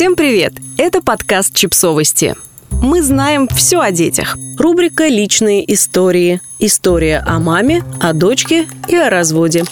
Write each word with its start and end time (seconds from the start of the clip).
Всем 0.00 0.16
привет! 0.16 0.54
Это 0.78 1.02
подкаст 1.02 1.54
«Чипсовости». 1.54 2.34
Мы 2.70 3.02
знаем 3.02 3.46
все 3.48 3.80
о 3.80 3.90
детях. 3.90 4.38
Рубрика 4.56 5.06
«Личные 5.08 5.70
истории». 5.74 6.40
История 6.58 7.22
о 7.26 7.38
маме, 7.38 7.84
о 8.00 8.14
дочке 8.14 8.66
и 8.88 8.96
о 8.96 9.10
разводе. 9.10 9.64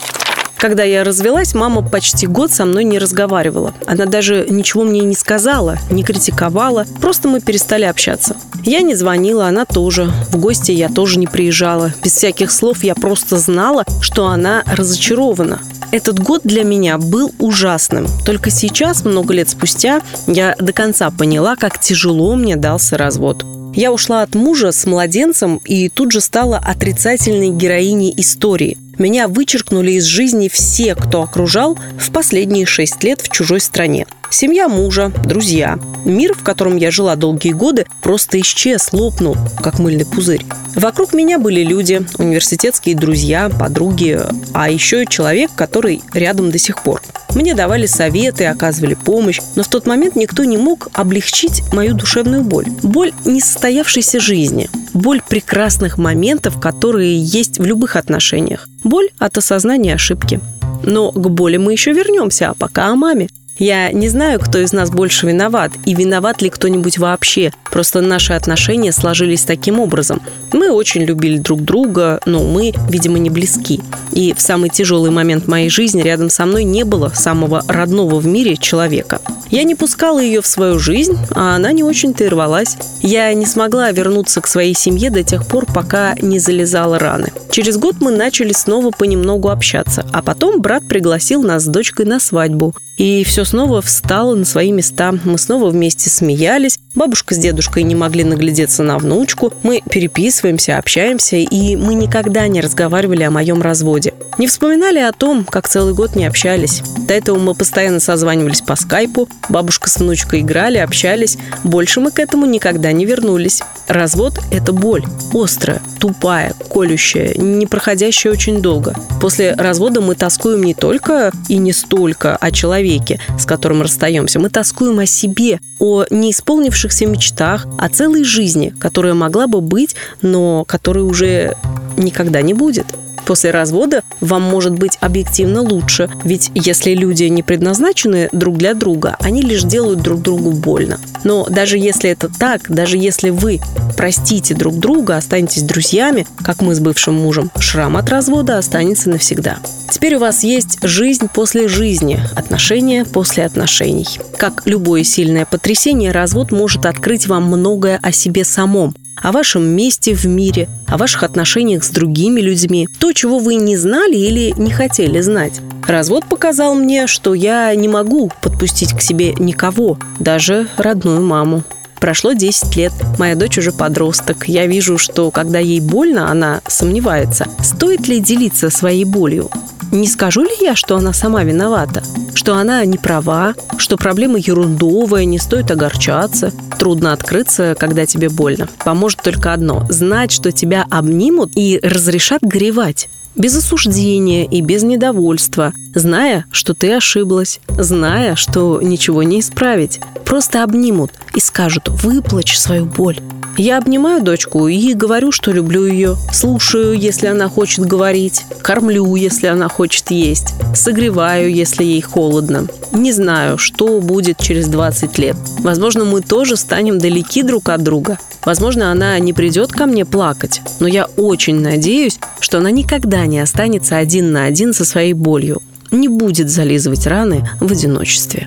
Когда 0.58 0.82
я 0.82 1.02
развелась, 1.02 1.54
мама 1.54 1.80
почти 1.80 2.26
год 2.26 2.52
со 2.52 2.66
мной 2.66 2.84
не 2.84 2.98
разговаривала. 2.98 3.72
Она 3.86 4.04
даже 4.04 4.46
ничего 4.50 4.84
мне 4.84 5.00
не 5.00 5.14
сказала, 5.14 5.78
не 5.90 6.02
критиковала, 6.02 6.84
просто 7.00 7.26
мы 7.26 7.40
перестали 7.40 7.84
общаться. 7.84 8.36
Я 8.64 8.82
не 8.82 8.94
звонила, 8.94 9.46
она 9.46 9.64
тоже. 9.64 10.12
В 10.30 10.36
гости 10.36 10.72
я 10.72 10.90
тоже 10.90 11.18
не 11.18 11.26
приезжала. 11.26 11.94
Без 12.04 12.12
всяких 12.12 12.50
слов 12.50 12.84
я 12.84 12.94
просто 12.94 13.38
знала, 13.38 13.84
что 14.02 14.26
она 14.26 14.62
разочарована. 14.66 15.60
Этот 15.90 16.18
год 16.18 16.42
для 16.44 16.64
меня 16.64 16.98
был 16.98 17.32
ужасным. 17.38 18.06
Только 18.26 18.50
сейчас, 18.50 19.04
много 19.04 19.32
лет 19.32 19.48
спустя, 19.48 20.02
я 20.26 20.54
до 20.58 20.74
конца 20.74 21.10
поняла, 21.10 21.56
как 21.56 21.80
тяжело 21.80 22.36
мне 22.36 22.56
дался 22.56 22.98
развод. 22.98 23.44
Я 23.74 23.92
ушла 23.92 24.22
от 24.22 24.34
мужа 24.34 24.72
с 24.72 24.84
младенцем 24.86 25.60
и 25.64 25.88
тут 25.88 26.12
же 26.12 26.20
стала 26.20 26.58
отрицательной 26.58 27.50
героиней 27.50 28.12
истории. 28.16 28.76
Меня 28.98 29.28
вычеркнули 29.28 29.92
из 29.92 30.04
жизни 30.04 30.48
все, 30.48 30.94
кто 30.94 31.22
окружал 31.22 31.78
в 31.98 32.10
последние 32.10 32.66
шесть 32.66 33.02
лет 33.04 33.20
в 33.20 33.30
чужой 33.30 33.60
стране. 33.60 34.06
Семья 34.30 34.68
мужа, 34.68 35.10
друзья. 35.24 35.78
Мир, 36.04 36.34
в 36.34 36.42
котором 36.42 36.76
я 36.76 36.90
жила 36.90 37.16
долгие 37.16 37.52
годы, 37.52 37.86
просто 38.02 38.38
исчез, 38.40 38.92
лопнул, 38.92 39.36
как 39.62 39.78
мыльный 39.78 40.04
пузырь. 40.04 40.44
Вокруг 40.74 41.14
меня 41.14 41.38
были 41.38 41.62
люди, 41.62 42.02
университетские 42.18 42.94
друзья, 42.94 43.48
подруги, 43.48 44.20
а 44.52 44.70
еще 44.70 45.02
и 45.02 45.08
человек, 45.08 45.50
который 45.56 46.02
рядом 46.12 46.50
до 46.50 46.58
сих 46.58 46.82
пор. 46.82 47.02
Мне 47.34 47.54
давали 47.54 47.86
советы, 47.86 48.44
оказывали 48.46 48.94
помощь, 48.94 49.40
но 49.56 49.62
в 49.62 49.68
тот 49.68 49.86
момент 49.86 50.14
никто 50.14 50.44
не 50.44 50.58
мог 50.58 50.88
облегчить 50.92 51.62
мою 51.72 51.94
душевную 51.94 52.42
боль. 52.42 52.66
Боль 52.82 53.12
несостоявшейся 53.24 54.20
жизни, 54.20 54.68
боль 54.92 55.22
прекрасных 55.26 55.96
моментов, 55.96 56.60
которые 56.60 57.18
есть 57.18 57.58
в 57.58 57.64
любых 57.64 57.96
отношениях, 57.96 58.68
боль 58.84 59.08
от 59.18 59.38
осознания 59.38 59.94
ошибки. 59.94 60.40
Но 60.82 61.12
к 61.12 61.30
боли 61.30 61.56
мы 61.56 61.72
еще 61.72 61.92
вернемся, 61.92 62.50
а 62.50 62.54
пока 62.54 62.86
о 62.86 62.94
маме. 62.94 63.28
Я 63.58 63.90
не 63.90 64.08
знаю, 64.08 64.38
кто 64.38 64.58
из 64.58 64.72
нас 64.72 64.90
больше 64.90 65.26
виноват, 65.26 65.72
и 65.84 65.94
виноват 65.94 66.42
ли 66.42 66.48
кто-нибудь 66.48 66.98
вообще. 66.98 67.52
Просто 67.72 68.00
наши 68.00 68.32
отношения 68.32 68.92
сложились 68.92 69.42
таким 69.42 69.80
образом. 69.80 70.22
Мы 70.52 70.70
очень 70.70 71.02
любили 71.02 71.38
друг 71.38 71.62
друга, 71.62 72.20
но 72.24 72.44
мы, 72.44 72.72
видимо, 72.88 73.18
не 73.18 73.30
близки. 73.30 73.80
И 74.12 74.32
в 74.32 74.40
самый 74.40 74.70
тяжелый 74.70 75.10
момент 75.10 75.48
моей 75.48 75.70
жизни 75.70 76.02
рядом 76.02 76.30
со 76.30 76.46
мной 76.46 76.62
не 76.62 76.84
было 76.84 77.08
самого 77.08 77.64
родного 77.66 78.20
в 78.20 78.26
мире 78.26 78.56
человека. 78.56 79.20
Я 79.50 79.64
не 79.64 79.74
пускала 79.74 80.20
ее 80.20 80.40
в 80.40 80.46
свою 80.46 80.78
жизнь, 80.78 81.18
а 81.32 81.56
она 81.56 81.72
не 81.72 81.82
очень-то 81.82 82.22
и 82.22 82.28
рвалась. 82.28 82.76
Я 83.00 83.32
не 83.34 83.46
смогла 83.46 83.90
вернуться 83.90 84.40
к 84.40 84.46
своей 84.46 84.74
семье 84.74 85.10
до 85.10 85.24
тех 85.24 85.46
пор, 85.46 85.66
пока 85.66 86.14
не 86.20 86.38
залезала 86.38 86.98
раны. 86.98 87.32
Через 87.50 87.76
год 87.76 87.96
мы 88.00 88.12
начали 88.12 88.52
снова 88.52 88.90
понемногу 88.90 89.48
общаться, 89.48 90.06
а 90.12 90.22
потом 90.22 90.60
брат 90.60 90.86
пригласил 90.86 91.42
нас 91.42 91.64
с 91.64 91.66
дочкой 91.66 92.06
на 92.06 92.20
свадьбу. 92.20 92.74
И 92.98 93.22
все 93.22 93.44
снова 93.44 93.80
встало 93.80 94.34
на 94.34 94.44
свои 94.44 94.72
места. 94.72 95.14
Мы 95.24 95.38
снова 95.38 95.70
вместе 95.70 96.10
смеялись. 96.10 96.80
Бабушка 96.96 97.34
с 97.34 97.38
дедушкой 97.38 97.84
не 97.84 97.94
могли 97.94 98.24
наглядеться 98.24 98.82
на 98.82 98.98
внучку. 98.98 99.52
Мы 99.62 99.82
переписываемся, 99.88 100.78
общаемся, 100.78 101.36
и 101.36 101.76
мы 101.76 101.94
никогда 101.94 102.48
не 102.48 102.60
разговаривали 102.60 103.22
о 103.22 103.30
моем 103.30 103.62
разводе. 103.62 104.14
Не 104.36 104.48
вспоминали 104.48 104.98
о 104.98 105.12
том, 105.12 105.44
как 105.44 105.68
целый 105.68 105.94
год 105.94 106.16
не 106.16 106.26
общались. 106.26 106.82
До 107.06 107.14
этого 107.14 107.38
мы 107.38 107.54
постоянно 107.54 108.00
созванивались 108.00 108.62
по 108.62 108.74
скайпу. 108.74 109.28
Бабушка 109.48 109.88
с 109.88 109.98
внучкой 109.98 110.40
играли, 110.40 110.78
общались. 110.78 111.38
Больше 111.62 112.00
мы 112.00 112.10
к 112.10 112.18
этому 112.18 112.46
никогда 112.46 112.90
не 112.90 113.04
вернулись. 113.04 113.62
Развод– 113.86 114.40
это 114.50 114.72
боль. 114.72 115.04
Острая, 115.32 115.80
тупая, 116.00 116.52
колющая, 116.72 117.34
не 117.34 117.66
проходящая 117.66 118.32
очень 118.32 118.60
долго. 118.60 118.94
После 119.20 119.54
развода 119.54 120.00
мы 120.00 120.16
тоскуем 120.16 120.64
не 120.64 120.74
только 120.74 121.32
и 121.48 121.58
не 121.58 121.72
столько 121.72 122.36
о 122.36 122.50
человеке, 122.50 122.87
человеке, 122.88 123.20
с 123.38 123.44
которым 123.44 123.82
расстаемся. 123.82 124.38
Мы 124.38 124.50
тоскуем 124.50 124.98
о 124.98 125.06
себе, 125.06 125.60
о 125.78 126.04
неисполнившихся 126.10 127.06
мечтах, 127.06 127.66
о 127.78 127.88
целой 127.88 128.24
жизни, 128.24 128.74
которая 128.80 129.14
могла 129.14 129.46
бы 129.46 129.60
быть, 129.60 129.94
но 130.22 130.64
которой 130.64 131.04
уже 131.04 131.56
никогда 131.96 132.42
не 132.42 132.54
будет 132.54 132.86
после 133.28 133.50
развода 133.50 134.02
вам 134.22 134.40
может 134.40 134.72
быть 134.72 134.96
объективно 135.00 135.60
лучше. 135.60 136.10
Ведь 136.24 136.50
если 136.54 136.94
люди 136.94 137.24
не 137.24 137.42
предназначены 137.42 138.30
друг 138.32 138.56
для 138.56 138.72
друга, 138.72 139.16
они 139.20 139.42
лишь 139.42 139.64
делают 139.64 140.00
друг 140.00 140.22
другу 140.22 140.52
больно. 140.52 140.98
Но 141.24 141.44
даже 141.44 141.76
если 141.76 142.08
это 142.08 142.30
так, 142.30 142.70
даже 142.70 142.96
если 142.96 143.28
вы 143.28 143.60
простите 143.98 144.54
друг 144.54 144.78
друга, 144.78 145.16
останетесь 145.16 145.62
друзьями, 145.62 146.26
как 146.42 146.62
мы 146.62 146.74
с 146.74 146.80
бывшим 146.80 147.16
мужем, 147.16 147.50
шрам 147.58 147.98
от 147.98 148.08
развода 148.08 148.56
останется 148.56 149.10
навсегда. 149.10 149.58
Теперь 149.90 150.16
у 150.16 150.20
вас 150.20 150.42
есть 150.42 150.78
жизнь 150.82 151.28
после 151.32 151.68
жизни, 151.68 152.20
отношения 152.34 153.04
после 153.04 153.44
отношений. 153.44 154.06
Как 154.38 154.62
любое 154.64 155.04
сильное 155.04 155.44
потрясение, 155.44 156.12
развод 156.12 156.50
может 156.50 156.86
открыть 156.86 157.26
вам 157.26 157.44
многое 157.44 157.98
о 158.02 158.10
себе 158.10 158.44
самом, 158.44 158.94
о 159.22 159.32
вашем 159.32 159.64
месте 159.64 160.14
в 160.14 160.24
мире, 160.26 160.68
о 160.86 160.96
ваших 160.96 161.22
отношениях 161.22 161.84
с 161.84 161.90
другими 161.90 162.40
людьми, 162.40 162.88
то, 162.98 163.12
чего 163.12 163.38
вы 163.38 163.56
не 163.56 163.76
знали 163.76 164.16
или 164.16 164.54
не 164.56 164.70
хотели 164.70 165.20
знать. 165.20 165.60
Развод 165.86 166.24
показал 166.26 166.74
мне, 166.74 167.06
что 167.06 167.34
я 167.34 167.74
не 167.74 167.88
могу 167.88 168.30
подпустить 168.42 168.92
к 168.92 169.00
себе 169.00 169.34
никого, 169.34 169.98
даже 170.18 170.68
родную 170.76 171.22
маму. 171.22 171.64
Прошло 172.00 172.32
10 172.32 172.76
лет, 172.76 172.92
моя 173.18 173.34
дочь 173.34 173.58
уже 173.58 173.72
подросток. 173.72 174.48
Я 174.48 174.66
вижу, 174.66 174.98
что 174.98 175.30
когда 175.30 175.58
ей 175.58 175.80
больно, 175.80 176.30
она 176.30 176.60
сомневается, 176.66 177.46
стоит 177.62 178.06
ли 178.06 178.20
делиться 178.20 178.70
своей 178.70 179.04
болью. 179.04 179.50
Не 179.90 180.06
скажу 180.06 180.42
ли 180.42 180.50
я, 180.60 180.74
что 180.76 180.96
она 180.96 181.12
сама 181.12 181.44
виновата? 181.44 182.02
Что 182.34 182.56
она 182.56 182.84
не 182.84 182.98
права, 182.98 183.54
что 183.78 183.96
проблема 183.96 184.38
ерундовая, 184.38 185.24
не 185.24 185.38
стоит 185.38 185.70
огорчаться. 185.70 186.52
Трудно 186.78 187.12
открыться, 187.12 187.74
когда 187.78 188.04
тебе 188.04 188.28
больно. 188.28 188.68
Поможет 188.84 189.22
только 189.22 189.52
одно– 189.52 189.86
знать, 189.88 190.30
что 190.30 190.52
тебя 190.52 190.84
обнимут 190.90 191.52
и 191.54 191.80
разрешат 191.82 192.42
горевать 192.42 193.08
без 193.34 193.56
осуждения 193.56 194.44
и 194.44 194.60
без 194.60 194.82
недовольства, 194.82 195.72
зная, 195.94 196.44
что 196.50 196.74
ты 196.74 196.92
ошиблась, 196.94 197.60
зная, 197.68 198.34
что 198.34 198.80
ничего 198.82 199.22
не 199.22 199.40
исправить. 199.40 200.00
Просто 200.24 200.64
обнимут 200.64 201.12
и 201.34 201.40
скажут 201.40 201.88
«выплачь 201.88 202.58
свою 202.58 202.84
боль». 202.84 203.20
Я 203.58 203.78
обнимаю 203.78 204.22
дочку 204.22 204.68
и 204.68 204.94
говорю, 204.94 205.32
что 205.32 205.50
люблю 205.50 205.84
ее. 205.84 206.16
Слушаю, 206.32 206.96
если 206.96 207.26
она 207.26 207.48
хочет 207.48 207.84
говорить. 207.86 208.44
Кормлю, 208.62 209.16
если 209.16 209.48
она 209.48 209.68
хочет 209.68 210.12
есть. 210.12 210.54
Согреваю, 210.76 211.52
если 211.52 211.82
ей 211.82 212.00
холодно. 212.00 212.68
Не 212.92 213.10
знаю, 213.10 213.58
что 213.58 214.00
будет 214.00 214.38
через 214.38 214.68
20 214.68 215.18
лет. 215.18 215.36
Возможно, 215.58 216.04
мы 216.04 216.20
тоже 216.20 216.56
станем 216.56 217.00
далеки 217.00 217.42
друг 217.42 217.68
от 217.70 217.82
друга. 217.82 218.20
Возможно, 218.44 218.92
она 218.92 219.18
не 219.18 219.32
придет 219.32 219.72
ко 219.72 219.86
мне 219.86 220.04
плакать. 220.04 220.60
Но 220.78 220.86
я 220.86 221.06
очень 221.16 221.60
надеюсь, 221.60 222.20
что 222.38 222.58
она 222.58 222.70
никогда 222.70 223.26
не 223.26 223.40
останется 223.40 223.96
один 223.96 224.30
на 224.30 224.44
один 224.44 224.72
со 224.72 224.84
своей 224.84 225.14
болью. 225.14 225.60
Не 225.90 226.06
будет 226.06 226.48
зализывать 226.48 227.08
раны 227.08 227.50
в 227.60 227.72
одиночестве. 227.72 228.46